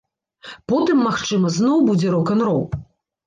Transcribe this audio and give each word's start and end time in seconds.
Потым, 0.71 1.03
магчыма, 1.07 1.51
зноў 1.57 1.77
будзе 1.89 2.07
рок-н-рол. 2.17 2.61